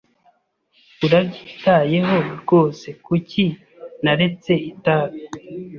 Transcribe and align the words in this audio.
Urabyitayeho 1.05 2.15
rwose 2.39 2.87
kuki 3.05 3.43
naretse 4.03 4.51
itabi? 4.71 5.19